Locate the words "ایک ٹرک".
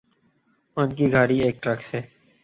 1.43-1.79